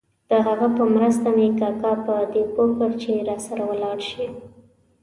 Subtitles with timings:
[0.29, 4.25] د هغه په مرسته مې کاکا په دې پوه کړ چې راسره ولاړ شي.